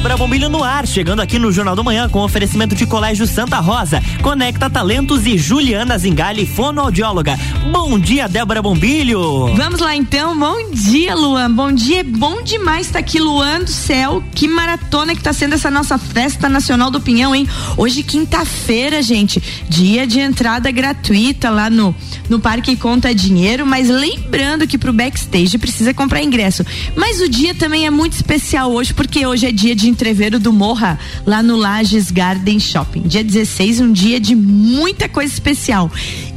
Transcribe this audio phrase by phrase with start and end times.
[0.00, 3.58] Débora Bombilho no ar, chegando aqui no Jornal do Manhã com oferecimento de Colégio Santa
[3.58, 7.38] Rosa, Conecta Talentos e Juliana Zingali, fonoaudióloga.
[7.70, 9.54] Bom dia, Débora Bombilho.
[9.54, 11.52] Vamos lá então, bom dia, Luan.
[11.52, 14.24] Bom dia, é bom demais estar tá aqui, Luan do céu.
[14.34, 17.46] Que maratona que tá sendo essa nossa festa nacional do Pinhão, hein?
[17.76, 21.94] Hoje, quinta-feira, gente, dia de entrada gratuita lá no,
[22.26, 26.64] no Parque Conta Dinheiro, mas lembrando que pro backstage precisa comprar ingresso.
[26.96, 30.52] Mas o dia também é muito especial hoje, porque hoje é dia de entreveiro do
[30.52, 33.02] Morra, lá no Lages Garden Shopping.
[33.02, 35.90] Dia 16, um dia de muita coisa especial.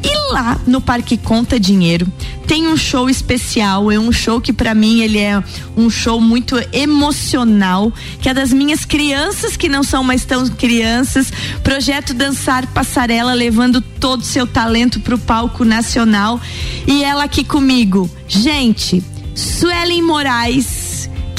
[0.03, 2.05] E lá no Parque Conta Dinheiro
[2.45, 5.41] tem um show especial, é um show que para mim ele é
[5.77, 7.91] um show muito emocional,
[8.21, 11.31] que é das minhas crianças que não são mais tão crianças,
[11.63, 16.39] projeto Dançar Passarela levando todo o seu talento pro palco nacional
[16.85, 18.09] e ela aqui comigo.
[18.27, 19.01] Gente,
[19.33, 20.82] Suelen Moraes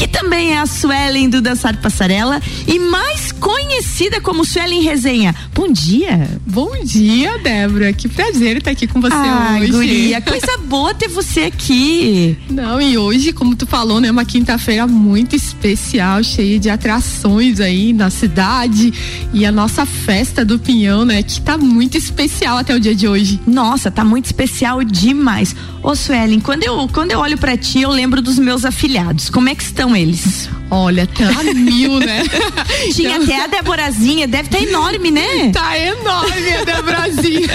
[0.05, 5.35] que também é a Suelen do Dançar Passarela e mais conhecida como Suelen Resenha.
[5.55, 6.29] Bom dia.
[6.47, 7.93] Bom dia, Débora.
[7.93, 9.73] Que prazer estar aqui com você ah, hoje.
[9.73, 12.37] Guria, coisa boa ter você aqui.
[12.51, 17.93] Não, e hoje, como tu falou, né, uma quinta-feira muito especial, cheia de atrações aí
[17.93, 18.93] na cidade
[19.33, 23.09] e a nossa festa do Pinhão, né, que tá muito especial até o dia de
[23.09, 23.41] hoje.
[23.47, 25.57] Nossa, tá muito especial demais.
[25.83, 29.31] Ô Suelen, quando eu quando eu olho para ti, eu lembro dos meus afilhados.
[29.31, 30.49] Como é que estão estão eles?
[30.71, 32.23] Olha, tá mil, né?
[32.93, 33.23] Tinha então...
[33.23, 35.51] até a Deborazinha, deve estar tá enorme, né?
[35.53, 37.49] Tá enorme a Deborazinha.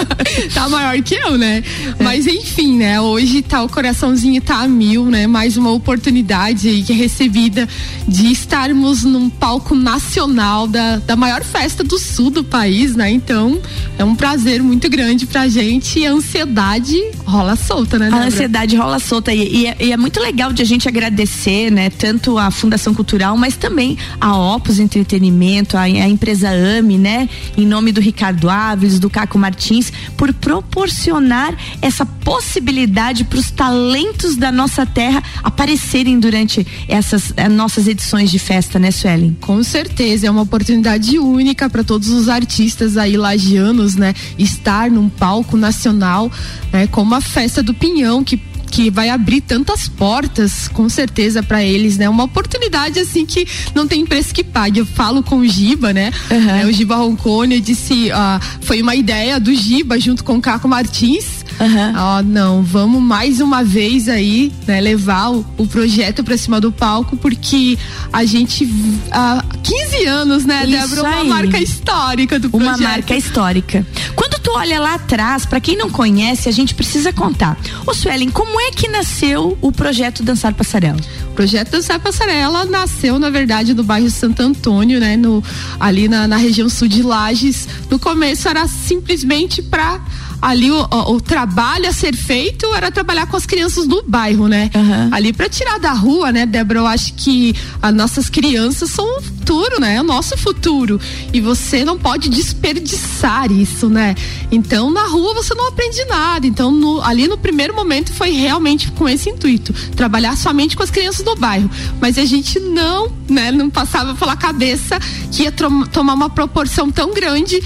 [0.52, 1.62] tá maior que eu, né?
[1.98, 2.02] É.
[2.02, 3.00] Mas enfim, né?
[3.00, 5.26] Hoje tá o coraçãozinho tá a mil, né?
[5.26, 7.68] Mais uma oportunidade aí que é recebida
[8.08, 13.10] de estarmos num palco nacional da, da maior festa do sul do país, né?
[13.10, 13.60] Então,
[13.98, 18.08] é um prazer muito grande pra gente e a ansiedade rola solta, né?
[18.12, 21.70] A ansiedade rola solta e, e, é, e é muito legal de a gente agradecer
[21.70, 27.28] né, tanto a Fundação Cultural, mas também a Opus Entretenimento, a, a empresa AME, né,
[27.56, 34.36] em nome do Ricardo Áviles, do Caco Martins, por proporcionar essa possibilidade para os talentos
[34.36, 39.36] da nossa terra aparecerem durante essas eh, nossas edições de festa, né, Suelen?
[39.40, 45.08] Com certeza, é uma oportunidade única para todos os artistas aí lagianos, né, estar num
[45.08, 46.30] palco nacional,
[46.72, 48.36] né, como a festa do Pinhão, que
[48.70, 52.08] que vai abrir tantas portas, com certeza, para eles, né?
[52.08, 54.80] Uma oportunidade assim que não tem preço que pague.
[54.80, 56.10] Eu falo com o Giba, né?
[56.30, 56.68] Uhum.
[56.68, 61.44] o Giba Roncone disse, uh, foi uma ideia do Giba junto com o Caco Martins.
[61.58, 61.92] Uhum.
[61.96, 66.70] Ó, não, vamos mais uma vez aí, né, levar o, o projeto para cima do
[66.70, 67.78] palco, porque
[68.12, 68.68] a gente
[69.10, 72.78] há 15 anos, né, Isso Débora, uma marca histórica do projeto.
[72.78, 73.86] Uma marca histórica.
[74.14, 77.58] Quando tu olha lá atrás, para quem não conhece, a gente precisa contar.
[77.84, 81.00] Ô Suelen, como é que nasceu o projeto Dançar Passarela?
[81.30, 85.42] O projeto Dançar Passarela nasceu, na verdade, no bairro Santo Antônio, né, no
[85.80, 87.66] ali na, na região sul de Lages.
[87.90, 90.00] No começo era simplesmente para
[90.40, 94.48] ali o, o, o, trabalho a ser feito era trabalhar com as crianças do bairro,
[94.48, 94.70] né?
[94.74, 95.08] Uhum.
[95.12, 96.80] Ali para tirar da rua, né, Débora?
[96.80, 99.96] Eu acho que as nossas crianças são o futuro, né?
[99.96, 101.00] É o nosso futuro.
[101.32, 104.14] E você não pode desperdiçar isso, né?
[104.50, 106.46] Então, na rua você não aprende nada.
[106.46, 110.90] Então, no, ali no primeiro momento foi realmente com esse intuito, trabalhar somente com as
[110.90, 111.70] crianças do bairro.
[112.00, 114.98] Mas a gente não, né, não passava pela cabeça
[115.32, 117.62] que ia tomar uma proporção tão grande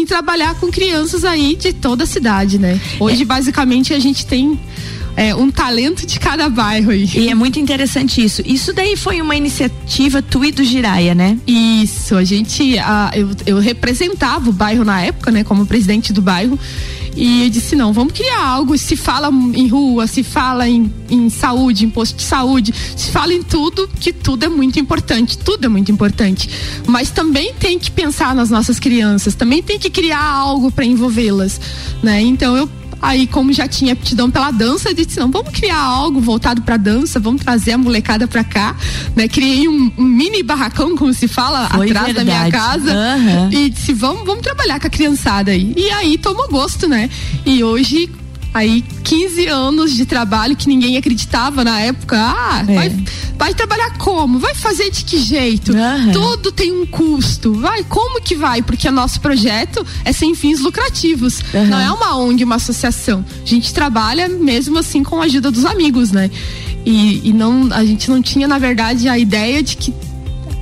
[0.00, 2.80] em trabalhar com crianças aí de toda a cidade, né?
[2.98, 3.24] Hoje, é.
[3.24, 4.58] basicamente, a gente tem
[5.16, 7.08] é, um talento de cada bairro aí.
[7.14, 8.42] E é muito interessante isso.
[8.44, 11.38] Isso daí foi uma iniciativa tua e do Giraia, né?
[11.46, 16.20] Isso, a gente, a, eu, eu representava o bairro na época, né, como presidente do
[16.20, 16.58] bairro.
[17.16, 18.76] E eu disse: não, vamos criar algo.
[18.76, 23.32] Se fala em rua, se fala em, em saúde, em posto de saúde, se fala
[23.32, 25.38] em tudo, que tudo é muito importante.
[25.38, 26.48] Tudo é muito importante.
[26.86, 31.60] Mas também tem que pensar nas nossas crianças, também tem que criar algo para envolvê-las.
[32.02, 32.20] Né?
[32.20, 32.68] Então eu
[33.00, 36.76] Aí, como já tinha aptidão pela dança, eu disse: não, vamos criar algo voltado para
[36.76, 38.76] dança, vamos trazer a molecada para cá.
[39.14, 39.28] Né?
[39.28, 42.30] Criei um, um, mini barracão, como se fala, Foi atrás verdade.
[42.30, 42.92] da minha casa.
[42.92, 43.52] Uhum.
[43.52, 45.74] E disse: vamos, vamos trabalhar com a criançada aí.
[45.76, 47.08] E aí tomou gosto, né?
[47.44, 48.10] E hoje
[48.54, 52.16] Aí, 15 anos de trabalho que ninguém acreditava na época.
[52.16, 52.74] Ah, é.
[52.74, 53.04] vai,
[53.36, 54.38] vai trabalhar como?
[54.38, 55.72] Vai fazer de que jeito?
[55.72, 56.12] Uhum.
[56.12, 57.52] Tudo tem um custo.
[57.54, 58.62] Vai, como que vai?
[58.62, 61.40] Porque o nosso projeto é sem fins lucrativos.
[61.52, 61.66] Uhum.
[61.66, 63.24] Não é uma ONG, uma associação.
[63.42, 66.30] A gente trabalha mesmo assim com a ajuda dos amigos, né?
[66.86, 69.92] E, e não, a gente não tinha, na verdade, a ideia de que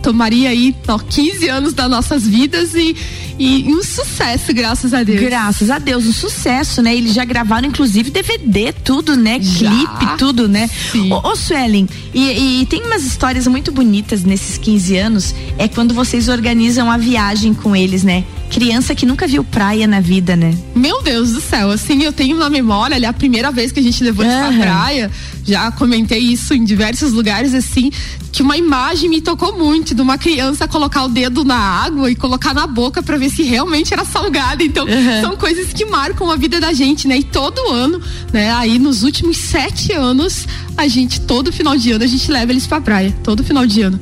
[0.02, 2.96] tomaria aí ó, 15 anos das nossas vidas e,
[3.38, 5.20] E, e, um sucesso, graças a Deus.
[5.20, 6.94] Graças a Deus, um sucesso, né?
[6.94, 9.38] Eles já gravaram, inclusive, DVD, tudo, né?
[9.40, 9.70] Já?
[9.70, 10.68] Clipe, tudo, né?
[10.90, 11.12] Sim.
[11.12, 15.94] Ô, ô Suelen, e, e, tem umas histórias muito bonitas nesses 15 anos, é quando
[15.94, 18.24] vocês organizam a viagem com eles, né?
[18.50, 20.54] Criança que nunca viu praia na vida, né?
[20.74, 23.82] Meu Deus do céu, assim, eu tenho na memória ali a primeira vez que a
[23.82, 24.58] gente levou eles uhum.
[24.58, 25.10] pra praia,
[25.44, 27.90] já comentei isso em diversos lugares, assim,
[28.30, 32.14] que uma imagem me tocou muito de uma criança colocar o dedo na água e
[32.14, 34.62] colocar na boca para ver se realmente era salgada.
[34.62, 35.20] Então, uhum.
[35.20, 37.18] são coisas que marcam a vida da gente, né?
[37.18, 38.00] E todo ano,
[38.32, 38.52] né?
[38.52, 40.46] Aí nos últimos sete anos,
[40.76, 43.14] a gente, todo final de ano, a gente leva eles pra praia.
[43.22, 43.98] Todo final de ano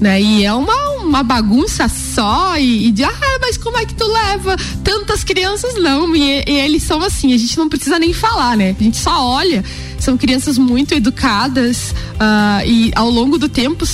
[0.00, 0.20] né?
[0.20, 4.06] E é uma, uma bagunça só e, e de, ah, mas como é que tu
[4.06, 5.74] leva tantas crianças?
[5.74, 8.74] Não, e, e eles são assim, a gente não precisa nem falar, né?
[8.78, 9.62] A gente só olha
[10.00, 13.84] são crianças muito educadas uh, e ao longo do tempo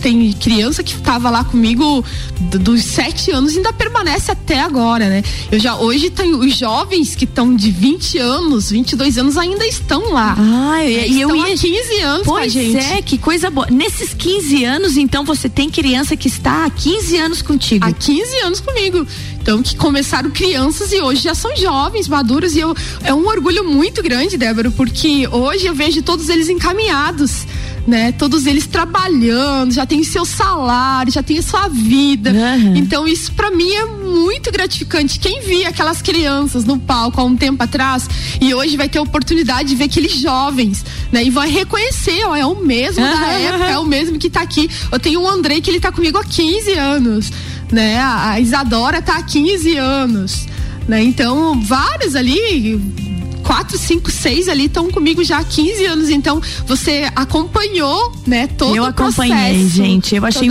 [0.00, 2.04] tem criança que estava lá comigo
[2.40, 5.22] dos sete anos e ainda permanece até agora, né?
[5.50, 10.12] Eu já hoje tenho os jovens que estão de 20 anos, 22 anos ainda estão
[10.12, 10.36] lá.
[10.38, 12.76] Ah, e eu ia 15 anos pois com a gente.
[12.76, 13.66] é, que coisa boa.
[13.70, 17.84] Nesses 15 anos, então você tem criança que está há 15 anos contigo.
[17.86, 19.06] Há 15 anos comigo.
[19.46, 22.56] Então, que começaram crianças e hoje já são jovens, maduros.
[22.56, 27.46] E eu, é um orgulho muito grande, Débora, porque hoje eu vejo todos eles encaminhados
[27.86, 28.10] né?
[28.10, 32.32] Todos eles trabalhando, já tem seu salário, já tem sua vida.
[32.32, 32.76] Uhum.
[32.76, 35.20] Então isso para mim é muito gratificante.
[35.20, 38.08] Quem via aquelas crianças no palco há um tempo atrás
[38.40, 41.22] e hoje vai ter a oportunidade de ver aqueles jovens, né?
[41.22, 43.20] E vai reconhecer, ó, é o mesmo uhum.
[43.20, 44.68] da época, é o mesmo que tá aqui.
[44.90, 47.30] Eu tenho um Andrei que ele tá comigo há 15 anos
[47.70, 47.98] né?
[48.00, 50.46] A Isadora tá há 15 anos,
[50.88, 51.02] né?
[51.02, 52.80] Então, vários ali
[53.46, 56.10] quatro, cinco, seis ali estão comigo já há 15 anos.
[56.10, 59.22] Então, você acompanhou, né, todo eu o processo.
[59.22, 60.14] Eu acompanhei, gente.
[60.16, 60.48] Eu achei.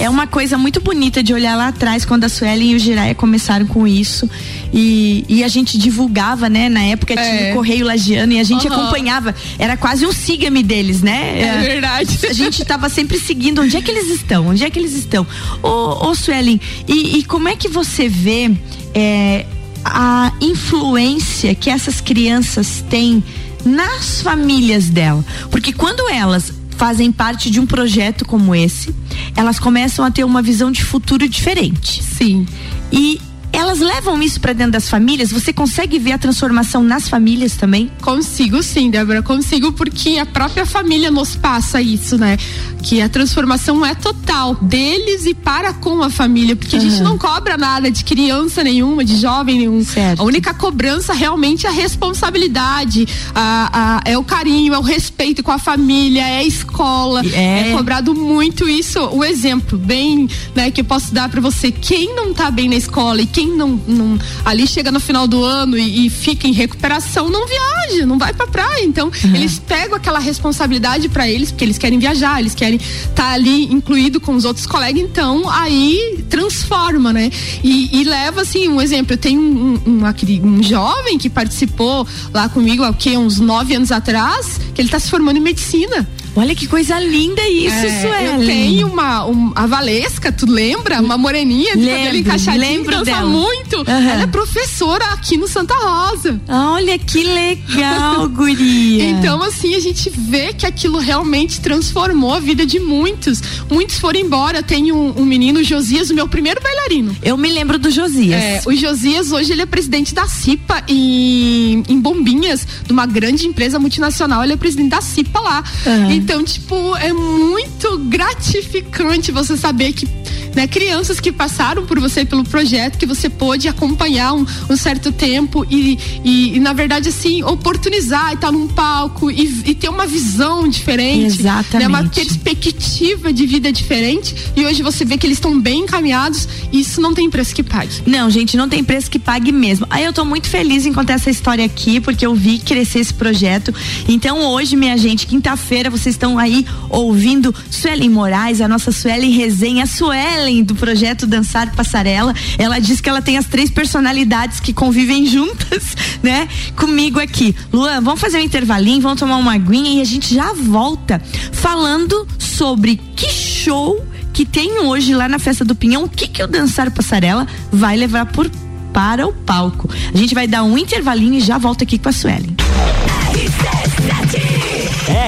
[0.00, 3.14] É uma coisa muito bonita de olhar lá atrás, quando a Sueli e o Jiraya
[3.14, 4.28] começaram com isso.
[4.72, 6.68] E, e a gente divulgava, né?
[6.68, 7.50] Na época tinha é.
[7.52, 8.74] o Correio Lagiano e a gente uhum.
[8.74, 9.34] acompanhava.
[9.58, 11.40] Era quase um siga-me deles, né?
[11.40, 12.18] É, verdade.
[12.26, 15.26] A gente estava sempre seguindo onde é que eles estão, onde é que eles estão.
[15.62, 18.50] Ô, ô Suelen, e, e como é que você vê.
[18.94, 19.46] É,
[19.84, 23.22] a influência que essas crianças têm
[23.64, 25.24] nas famílias dela.
[25.50, 28.94] Porque quando elas fazem parte de um projeto como esse,
[29.36, 32.02] elas começam a ter uma visão de futuro diferente.
[32.02, 32.46] Sim.
[32.90, 33.20] E
[33.52, 35.30] elas levam isso para dentro das famílias?
[35.30, 37.90] Você consegue ver a transformação nas famílias também?
[38.00, 42.36] Consigo sim, Débora, consigo porque a própria família nos passa isso, né?
[42.82, 46.82] Que a transformação é total deles e para com a família, porque uhum.
[46.82, 49.84] a gente não cobra nada de criança nenhuma, de jovem nenhum.
[49.84, 50.20] Certo.
[50.20, 55.42] A única cobrança realmente é a responsabilidade, a, a, é o carinho, é o respeito
[55.42, 57.22] com a família, é a escola.
[57.32, 59.00] É, é cobrado muito isso.
[59.12, 62.76] O exemplo bem, né, que eu posso dar para você, quem não tá bem na
[62.76, 66.46] escola e quem quem não, não ali chega no final do ano e, e, fica
[66.46, 68.84] em recuperação não viaja, não vai pra praia.
[68.84, 69.34] Então, uhum.
[69.34, 73.72] eles pegam aquela responsabilidade para eles, porque eles querem viajar, eles querem estar tá ali
[73.72, 75.00] incluído com os outros colegas.
[75.00, 77.30] Então, aí transforma, né?
[77.64, 79.14] E, e leva, assim, um exemplo.
[79.14, 83.74] Eu tenho um, um, um, um jovem que participou lá comigo há que, uns nove
[83.74, 86.06] anos atrás, que ele está se formando em medicina.
[86.36, 88.40] Olha que coisa linda isso, é, Suelen.
[88.40, 91.00] Eu tenho uma, um, a Valesca, tu lembra?
[91.00, 93.28] Uma moreninha de lembro, cabelo encaixadinho, lembro dança dela.
[93.28, 93.76] muito.
[93.78, 94.10] Uhum.
[94.10, 96.40] Ela é professora aqui no Santa Rosa.
[96.48, 99.04] Olha que legal, guria.
[99.04, 103.42] então, assim, a gente vê que aquilo realmente transformou a vida de muitos.
[103.70, 104.62] Muitos foram embora.
[104.62, 107.16] Tem um, um menino, Josias, o meu primeiro bailarino.
[107.22, 108.42] Eu me lembro do Josias.
[108.42, 113.46] É, o Josias, hoje, ele é presidente da CIPA em, em Bombinhas, de uma grande
[113.46, 114.42] empresa multinacional.
[114.42, 115.64] Ele é presidente da CIPA lá.
[115.86, 116.10] Uhum.
[116.10, 120.06] Então, tipo, é muito gratificante você saber que
[120.54, 125.12] né, crianças que passaram por você pelo projeto, que você pôde acompanhar um, um certo
[125.12, 129.88] tempo e, e, e, na verdade, assim, oportunizar e estar num palco e, e ter
[129.88, 131.40] uma visão diferente.
[131.40, 131.78] Exatamente.
[131.78, 134.34] Né, uma perspectiva de vida diferente.
[134.54, 137.62] E hoje você vê que eles estão bem encaminhados e isso não tem preço que
[137.62, 138.02] pague.
[138.06, 139.86] Não, gente, não tem preço que pague mesmo.
[139.88, 143.14] Aí eu tô muito feliz em contar essa história aqui, porque eu vi crescer esse
[143.14, 143.74] projeto.
[144.08, 149.30] Então hoje, minha gente, quinta-feira, você vocês estão aí ouvindo Suelen Moraes, a nossa Suelen
[149.30, 152.34] Resenha, a Suelen do projeto Dançar Passarela.
[152.58, 156.48] Ela diz que ela tem as três personalidades que convivem juntas, né?
[156.76, 157.54] Comigo aqui.
[157.72, 161.20] Luan, vamos fazer um intervalinho, vamos tomar uma aguinha e a gente já volta
[161.52, 166.42] falando sobre que show que tem hoje lá na festa do Pinhão, o que que
[166.42, 168.50] o Dançar Passarela vai levar por
[168.92, 169.88] para o palco.
[170.12, 172.56] A gente vai dar um intervalinho e já volta aqui com a Suelen.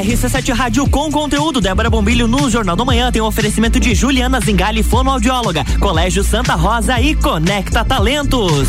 [0.02, 1.60] RC7 Rádio com conteúdo.
[1.60, 6.54] Débora Bombilho no Jornal do Manhã tem um oferecimento de Juliana Zingali, fonoaudióloga, Colégio Santa
[6.54, 8.68] Rosa e Conecta Talentos.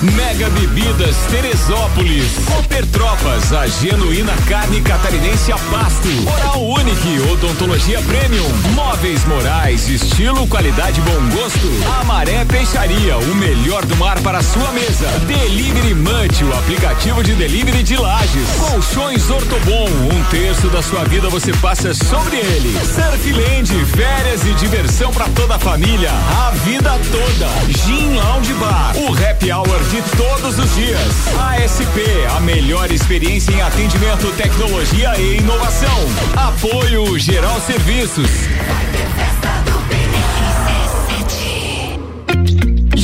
[0.00, 2.30] Mega Bebidas Teresópolis.
[2.46, 6.08] Cooper Tropas, a genuína carne catarinense a pasto.
[6.24, 8.48] Oral Unique, odontologia premium.
[8.74, 11.68] Móveis Morais, estilo, qualidade, bom gosto.
[12.00, 15.08] Amaré Peixaria, o melhor do mar para sua mesa.
[15.26, 18.48] Delivery Munch, o aplicativo de delivery de lajes.
[18.70, 22.72] Colchões Ortobon, um terço da sua vida você passa sobre ele.
[22.84, 27.48] Surfland, férias e diversão para toda a família, a vida toda.
[27.84, 31.28] Gin Lounge Bar, o happy hour de todos os dias.
[31.38, 35.98] ASP, a melhor experiência em atendimento, tecnologia e inovação.
[36.36, 38.28] Apoio Geral Serviços.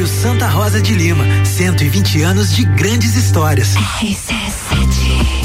[0.00, 3.74] Colégio Santa Rosa de Lima, 120 anos de grandes histórias.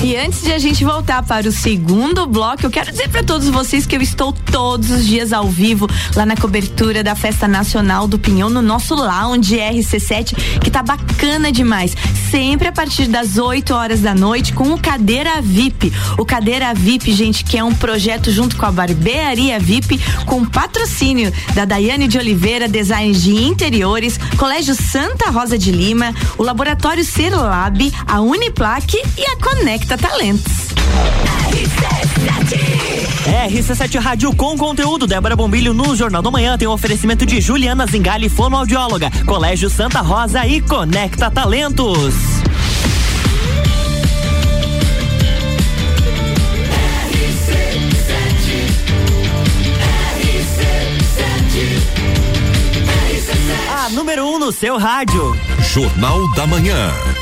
[0.06, 3.50] E antes de a gente voltar para o segundo bloco, eu quero dizer para todos
[3.50, 8.08] vocês que eu estou todos os dias ao vivo lá na cobertura da Festa Nacional
[8.08, 11.96] do Pinhão no nosso lounge RC7, que tá bacana demais.
[12.30, 15.92] Sempre a partir das 8 horas da noite com o Cadeira VIP.
[16.20, 21.34] O Cadeira VIP, gente, que é um projeto junto com a Barbearia VIP, com patrocínio
[21.56, 27.92] da Daiane de Oliveira, Design de Interiores, Colégio Santa Rosa de Lima, o Laboratório Serlab,
[28.06, 30.70] a Uniplaque e a Conecta Talentos.
[33.48, 35.08] RC7 Rádio com conteúdo.
[35.08, 40.02] Débora Bombilho no Jornal do Manhã tem um oferecimento de Juliana Zingali, fonoaudióloga, Colégio Santa
[40.02, 42.16] Rosa e Conecta Talentos.
[53.86, 55.38] A número 1 um no seu rádio.
[55.62, 57.15] Jornal da Manhã.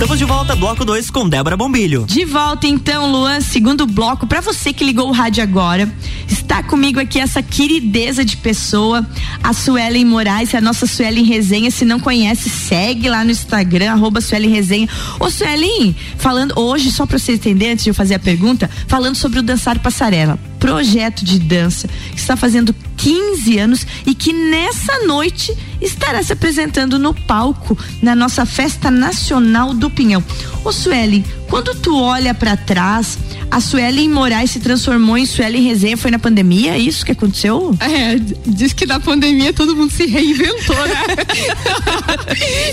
[0.00, 2.06] Estamos de volta, bloco 2 com Débora Bombilho.
[2.06, 4.26] De volta então, Luan, segundo bloco.
[4.26, 5.94] Para você que ligou o rádio agora,
[6.26, 9.06] está comigo aqui essa querideza de pessoa,
[9.44, 11.70] a Suelen Moraes, a nossa Suelen Resenha.
[11.70, 14.88] Se não conhece, segue lá no Instagram, arroba Suelen Resenha.
[15.20, 19.16] Ô Suelen, falando hoje, só para você entender, antes de eu fazer a pergunta, falando
[19.16, 20.38] sobre o Dançar Passarela.
[20.58, 26.98] Projeto de dança que está fazendo 15 anos e que nessa noite estará se apresentando
[26.98, 30.22] no palco na nossa Festa Nacional do Pinhão.
[30.64, 33.18] Ô Suelen, quando tu olha para trás,
[33.50, 36.74] a Suelen Moraes se transformou em Suelen Resenha, foi na pandemia?
[36.74, 37.74] É isso que aconteceu?
[37.80, 41.02] É, diz que na pandemia todo mundo se reinventou, né?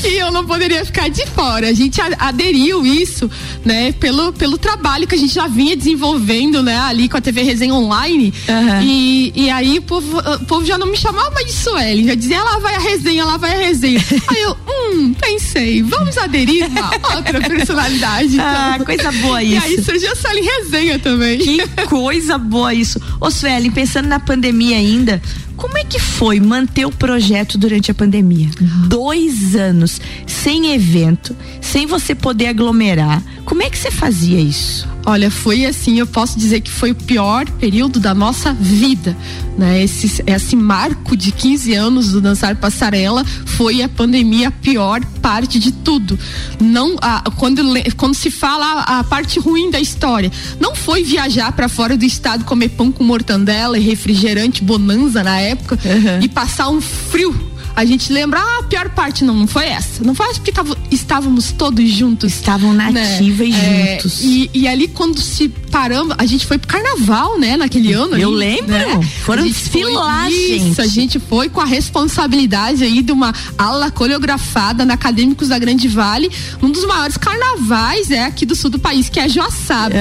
[0.05, 1.69] e eu não poderia ficar de fora.
[1.69, 3.29] A gente aderiu isso,
[3.65, 7.41] né, pelo, pelo trabalho que a gente já vinha desenvolvendo, né, ali com a TV
[7.41, 8.31] Resenha Online.
[8.47, 8.81] Aham.
[8.83, 12.13] E, e aí o povo, o povo já não me chamava mais de Suelen, já
[12.13, 13.99] dizia, lá vai a resenha, lá vai a resenha.
[14.27, 18.33] aí eu, hum, pensei, vamos aderir uma outra personalidade.
[18.33, 18.45] então.
[18.45, 19.65] Ah, coisa boa E isso.
[19.65, 21.37] aí surgiu a Suelen Resenha também.
[21.39, 23.01] Que coisa boa isso.
[23.19, 25.21] Ô Suelen, pensando na pandemia ainda,
[25.55, 28.47] como é que foi manter o projeto durante a pandemia?
[28.87, 33.21] Dois anos sem evento, sem você poder aglomerar.
[33.45, 34.87] Como é que você fazia isso?
[35.09, 39.15] Olha, foi assim, eu posso dizer que foi o pior período da nossa vida,
[39.57, 39.81] né?
[39.81, 45.59] Esse, esse marco de 15 anos do Dançar Passarela foi a pandemia a pior parte
[45.59, 46.19] de tudo.
[46.59, 47.63] Não, a, quando,
[47.95, 52.03] quando se fala a, a parte ruim da história, não foi viajar para fora do
[52.03, 56.19] estado comer pão com mortandela e refrigerante bonanza na época Uhum.
[56.21, 57.33] e passar um frio
[57.77, 60.03] a gente lembra, ah, a pior parte não, não foi essa.
[60.03, 62.33] Não foi porque tava, estávamos todos juntos.
[62.33, 63.15] Estavam na né?
[63.17, 64.23] ativa e É, juntos.
[64.23, 68.17] E, e ali quando se paramos, a gente foi pro carnaval, né, naquele ano.
[68.17, 68.71] Eu ali, lembro.
[68.71, 68.99] né?
[69.23, 74.83] Foram gente desfilar, Isso, a gente foi com a responsabilidade aí de uma aula coreografada
[74.83, 76.31] na Acadêmicos da Grande Vale,
[76.63, 79.93] um dos maiores carnavais é aqui do sul do país, que é Joaçaba.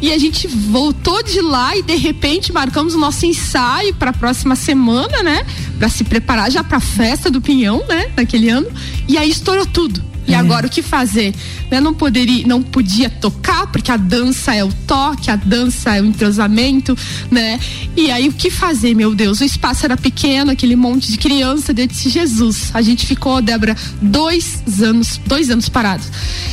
[0.00, 4.12] E a gente voltou de lá e de repente marcamos o nosso ensaio para a
[4.12, 5.44] próxima semana, né?
[5.78, 8.10] Para se preparar já para a festa do Pinhão, né?
[8.14, 8.68] Naquele ano.
[9.08, 10.04] E aí estourou tudo.
[10.26, 11.34] E agora o que fazer?
[11.70, 11.80] Né?
[11.80, 16.04] Não poderia, não podia tocar porque a dança é o toque, a dança é o
[16.04, 16.94] entrosamento,
[17.30, 17.58] né?
[17.96, 19.40] E aí o que fazer, meu Deus?
[19.40, 22.70] O espaço era pequeno, aquele monte de criança, eu disse Jesus.
[22.74, 26.08] A gente ficou, Débora, dois anos, dois anos parados.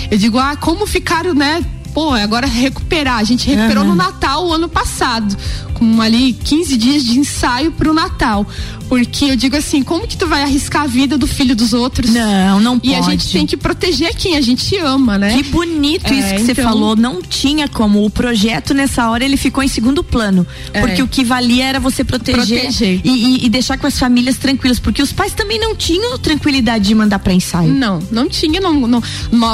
[0.10, 1.62] Eu digo, ah, como ficaram, né?
[1.94, 3.20] Pô, agora recuperar.
[3.20, 5.36] A gente recuperou no Natal o ano passado,
[5.76, 8.48] com ali 15 dias de ensaio pro Natal.
[8.88, 12.12] Porque eu digo assim, como que tu vai arriscar a vida do filho dos outros?
[12.12, 13.12] Não, não E a pode.
[13.12, 15.36] gente tem que proteger quem a gente ama, né?
[15.36, 16.96] Que bonito É, isso que você então- falou.
[16.96, 18.06] Não tinha como.
[18.06, 20.46] O projeto nessa hora ele ficou em segundo plano.
[20.72, 20.82] É.
[20.82, 23.02] Porque o que valia era você proteger, Proteger.
[23.04, 24.80] E, e- e deixar com as famílias tranquilas.
[24.80, 27.74] Porque os pais também não tinham tranquilidade de mandar pra ensaio.
[27.74, 29.02] Não, não tinha, não, não,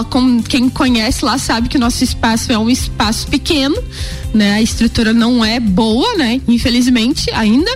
[0.09, 3.77] como quem conhece lá sabe que o nosso espaço é um espaço pequeno,
[4.33, 4.53] né?
[4.55, 6.41] A estrutura não é boa, né?
[6.47, 7.71] Infelizmente, ainda.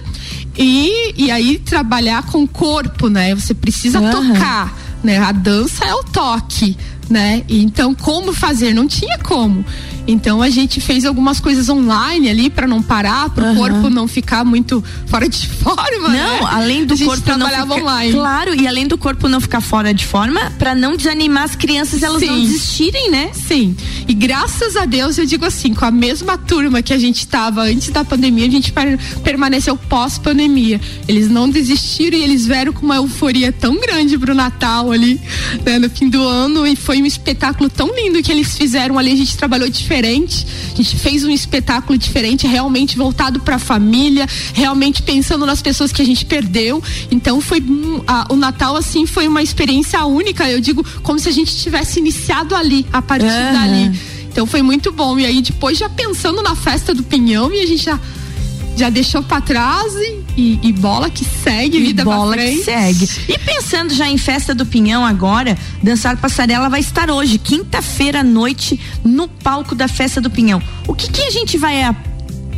[0.57, 3.35] E, e aí trabalhar com o corpo, né?
[3.35, 4.33] Você precisa Aham.
[4.33, 5.17] tocar, né?
[5.17, 6.77] A dança é o toque,
[7.09, 7.43] né?
[7.49, 8.73] Então, como fazer?
[8.73, 9.65] Não tinha como.
[10.07, 13.55] Então a gente fez algumas coisas online ali para não parar, para o Aham.
[13.55, 16.37] corpo não ficar muito fora de forma, né?
[16.41, 18.11] Não, além do a gente corpo não trabalhava ficar, online.
[18.13, 22.03] Claro, e além do corpo não ficar fora de forma, pra não desanimar as crianças,
[22.03, 22.41] elas não Sim.
[22.41, 23.31] desistirem, né?
[23.33, 23.75] Sim.
[24.07, 27.61] E graças a Deus, eu digo assim, com a mesma turma que a gente estava
[27.63, 30.79] antes da pandemia, a gente per- permaneceu pós-pandemia.
[31.07, 35.19] Eles não desistiram e eles vieram com uma euforia tão grande pro Natal ali,
[35.65, 36.65] né, no fim do ano.
[36.67, 39.11] E foi um espetáculo tão lindo que eles fizeram ali.
[39.11, 39.94] A gente trabalhou diferente.
[40.03, 46.01] A gente fez um espetáculo diferente, realmente voltado pra família, realmente pensando nas pessoas que
[46.01, 46.81] a gente perdeu.
[47.11, 47.63] Então foi
[48.07, 50.49] a- o Natal assim foi uma experiência única.
[50.49, 53.53] Eu digo como se a gente tivesse iniciado ali, a partir Aham.
[53.53, 53.99] dali.
[54.31, 55.17] Então foi muito bom.
[55.17, 57.99] E aí depois já pensando na festa do Pinhão e a gente já
[58.77, 63.07] já deixou pra trás e, e- e bola que segue, vida E bola que segue.
[63.27, 68.23] E pensando já em festa do Pinhão agora, Dançar Passarela vai estar hoje, quinta-feira à
[68.23, 70.61] noite, no palco da festa do Pinhão.
[70.87, 71.95] O que que a gente vai a,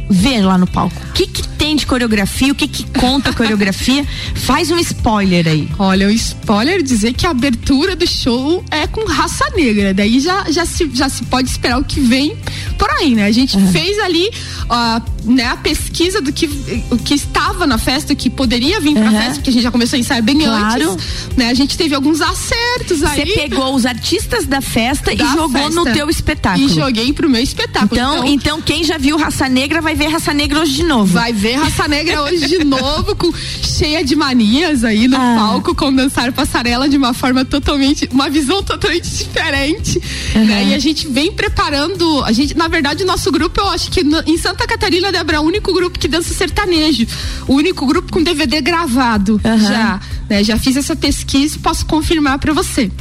[0.10, 0.96] ver lá no palco?
[1.10, 2.52] O que que tem de coreografia?
[2.52, 4.06] O que que conta a coreografia?
[4.36, 5.68] Faz um spoiler aí.
[5.78, 9.94] Olha, o spoiler dizer que a abertura do show é com raça negra.
[9.94, 12.38] Daí já, já, se, já se pode esperar o que vem
[12.78, 13.26] por aí, né?
[13.26, 14.30] A gente fez ali
[14.70, 16.48] ó, né, a pesquisa do que,
[16.90, 19.12] o que estava na festa, o que poderia vir pra Uhum.
[19.12, 20.92] festa, porque a gente já começou a ensaiar bem Claro.
[20.92, 21.06] antes.
[21.36, 21.50] Né?
[21.50, 23.34] A gente teve alguns acertos Você aí.
[23.34, 25.70] pegou os artistas da festa da e jogou festa.
[25.72, 26.66] no teu espetáculo.
[26.66, 27.92] E joguei pro meu espetáculo.
[28.00, 31.12] Então, então, quem já viu Raça Negra vai ver Raça Negra hoje de novo.
[31.14, 35.36] Vai ver Raça Negra hoje de novo, com, cheia de manias aí no Ah.
[35.38, 40.02] palco, com dançar passarela de uma forma totalmente, uma visão totalmente diferente.
[40.36, 40.68] Né?
[40.70, 44.04] E a gente vem preparando, a gente, na verdade, o nosso grupo, eu acho que
[44.04, 47.08] no- em Santa Catarina, Débora, é o único grupo que dança sertanejo.
[47.48, 49.58] O único grupo com DVD gravado Aham.
[49.58, 50.00] já.
[50.30, 50.44] Né?
[50.44, 52.92] Já fiz essa pesquisa e posso confirmar pra você.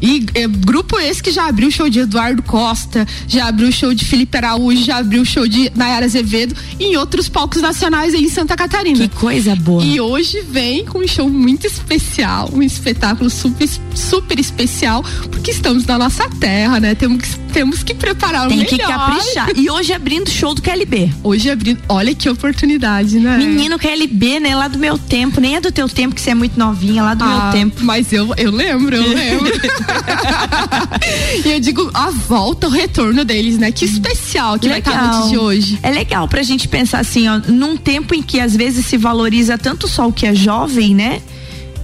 [0.00, 3.72] E é, grupo esse que já abriu o show de Eduardo Costa, já abriu o
[3.72, 8.14] show de Felipe Araújo, já abriu o show de Nayara Azevedo em outros palcos nacionais
[8.14, 9.08] aí em Santa Catarina.
[9.08, 9.82] Que coisa boa.
[9.82, 15.84] E hoje vem com um show muito especial, um espetáculo super, super especial, porque estamos
[15.86, 16.94] na nossa terra, né?
[16.94, 18.86] Temos que, temos que preparar o Tem que melhor.
[19.08, 19.48] caprichar.
[19.56, 21.10] E hoje abrindo show do KLB.
[21.24, 23.38] Hoje abrindo, olha que oportunidade, né?
[23.38, 24.54] Menino KLB, né?
[24.54, 25.40] Lá do meu tempo.
[25.40, 27.82] Nem é do teu tempo, que você é muito novinha, lá do Ah, meu tempo.
[27.82, 29.50] Mas eu, eu lembro, eu lembro.
[31.46, 33.72] e eu digo, a volta, o retorno deles, né?
[33.72, 35.78] Que especial que vai estar a noite de hoje.
[35.82, 39.56] É legal pra gente pensar assim, ó, num tempo em que às vezes se valoriza
[39.56, 41.22] tanto só o que é jovem, né?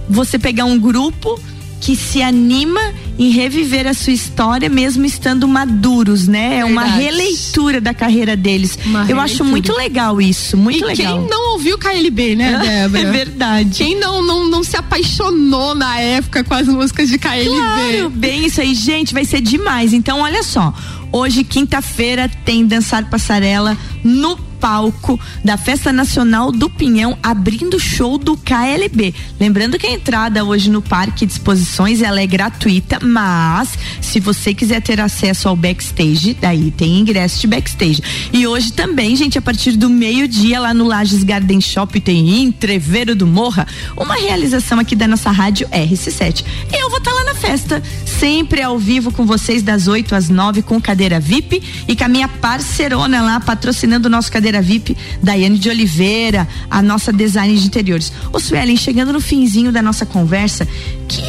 [0.07, 1.39] Você pegar um grupo
[1.85, 2.79] que se anima
[3.19, 6.59] em reviver a sua história mesmo estando maduros, né?
[6.59, 7.03] É uma Verdade.
[7.03, 8.79] releitura da carreira deles.
[8.85, 9.49] Uma Eu acho releitura.
[9.49, 11.19] muito legal isso, muito e legal.
[11.19, 13.01] quem não ouviu KLB, né, Débora?
[13.03, 13.83] É verdade.
[13.83, 17.49] Quem não, não, não se apaixonou na época com as músicas de KLB?
[17.49, 19.91] Claro, bem isso aí, gente, vai ser demais.
[19.91, 20.73] Então, olha só.
[21.11, 28.37] Hoje, quinta-feira, tem Dançar Passarela no palco da Festa Nacional do Pinhão, abrindo show do
[28.37, 29.13] KLB.
[29.37, 34.53] Lembrando que a entrada hoje no Parque de Exposições ela é gratuita, mas se você
[34.53, 38.01] quiser ter acesso ao backstage, daí tem ingresso de backstage.
[38.31, 43.17] E hoje também, gente, a partir do meio-dia lá no Lages Garden Shop tem Entreveiro
[43.17, 46.45] do Morra, uma realização aqui da nossa rádio RC7.
[46.71, 50.15] E eu vou estar tá lá na festa, sempre ao vivo com vocês das 8
[50.15, 54.52] às 9 com cadeira VIP e com a minha parceirona lá patrocinando o nosso cadeira
[54.61, 58.11] VIP, Daiane de Oliveira, a nossa design de interiores.
[58.31, 60.67] Ô Suelen, chegando no finzinho da nossa conversa,
[61.07, 61.21] que,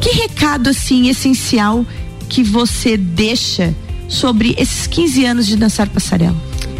[0.00, 1.84] que recado assim essencial
[2.28, 3.74] que você deixa
[4.08, 6.36] sobre esses 15 anos de dançar passarela?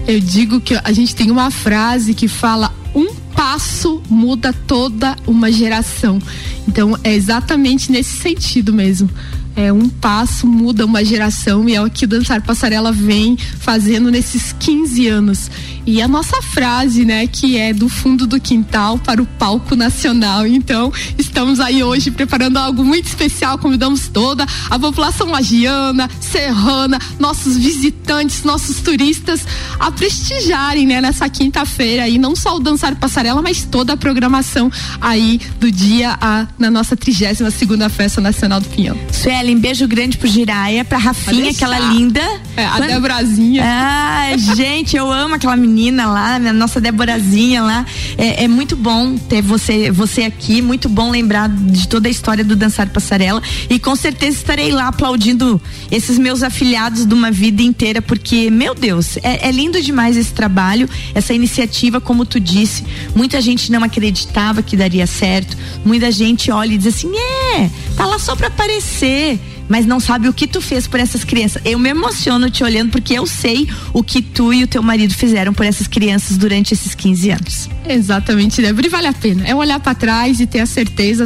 [0.06, 5.52] Eu digo que a gente tem uma frase que fala um passo muda toda uma
[5.52, 6.18] geração.
[6.66, 9.10] Então é exatamente nesse sentido mesmo
[9.56, 14.54] é, um passo muda uma geração e é o que Dançar Passarela vem fazendo nesses
[14.58, 15.50] 15 anos.
[15.86, 20.46] E a nossa frase, né, que é do fundo do quintal para o palco nacional.
[20.46, 27.56] Então, estamos aí hoje preparando algo muito especial, convidamos toda a população lagiana, serrana, nossos
[27.56, 29.46] visitantes, nossos turistas
[29.78, 34.70] a prestigiarem, né, nessa quinta-feira aí, não só o Dançar Passarela, mas toda a programação
[35.00, 38.98] aí do dia a na nossa 32 segunda Festa Nacional do Pinhão.
[39.12, 42.20] Sueli, Ellen, beijo grande pro Jiraya, pra Rafinha, aquela linda.
[42.56, 42.88] É, a Quando...
[42.88, 43.62] Debrazinha.
[43.64, 47.86] Ah, gente, eu amo aquela menina lá, a nossa Deborazinha lá.
[48.18, 52.42] É, é, muito bom ter você, você aqui, muito bom lembrar de toda a história
[52.42, 53.40] do Dançar Passarela.
[53.70, 55.60] E com certeza estarei lá aplaudindo
[55.92, 60.32] esses meus afiliados de uma vida inteira, porque, meu Deus, é, é lindo demais esse
[60.32, 62.84] trabalho, essa iniciativa, como tu disse.
[63.14, 65.56] Muita gente não acreditava que daria certo.
[65.84, 70.28] Muita gente olha e diz assim: é, tá lá só pra aparecer mas não sabe
[70.28, 71.60] o que tu fez por essas crianças.
[71.64, 75.14] Eu me emociono te olhando porque eu sei o que tu e o teu marido
[75.14, 77.68] fizeram por essas crianças durante esses 15 anos.
[77.88, 79.46] Exatamente, Débora, e vale a pena.
[79.46, 81.24] É olhar para trás e ter a certeza,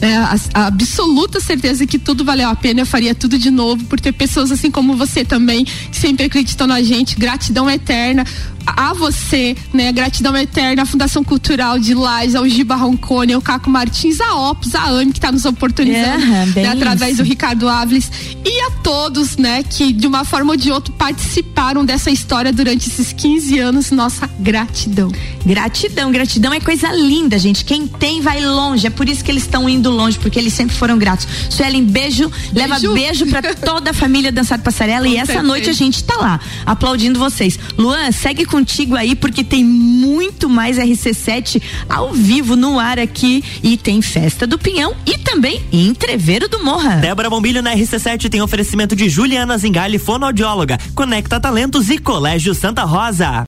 [0.00, 2.80] né, a, a, absoluta certeza que tudo valeu a pena.
[2.80, 6.66] Eu faria tudo de novo por ter pessoas assim como você também, que sempre acreditam
[6.66, 7.16] na gente.
[7.16, 8.24] Gratidão eterna
[8.66, 9.92] a você, né?
[9.92, 14.74] Gratidão eterna à Fundação Cultural de Lages, ao Giba Roncone, ao Caco Martins, a Opus,
[14.74, 17.22] a AME que está nos oportunizando é, né, através isso.
[17.22, 18.10] do Ricardo Áviles
[18.44, 22.88] e a todos, né, que de uma forma ou de outra participaram dessa história durante
[22.88, 23.90] esses 15 anos.
[23.90, 25.10] Nossa gratidão.
[25.44, 27.64] Gratidão, gratidão é coisa linda, gente.
[27.64, 28.86] Quem tem vai longe.
[28.86, 31.26] É por isso que eles estão indo longe, porque eles sempre foram gratos.
[31.50, 32.52] Suelen, beijo, beijo.
[32.54, 35.46] leva beijo para toda a família Dançar Passarela Com e essa certeza.
[35.46, 37.58] noite a gente tá lá aplaudindo vocês.
[37.76, 43.42] Luan, segue com contigo aí porque tem muito mais RC7 ao vivo no ar aqui
[43.64, 46.98] e tem festa do Pinhão e também entreveiro do Morra.
[46.98, 52.84] Débora Bombilho na RC7 tem oferecimento de Juliana Zingali, fonoaudióloga, Conecta Talentos e Colégio Santa
[52.84, 53.42] Rosa.